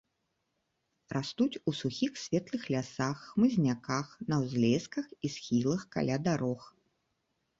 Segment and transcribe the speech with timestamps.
[1.15, 6.61] Растуць у сухіх светлых лясах, хмызняках, на ўзлесках і схілах, каля дарог.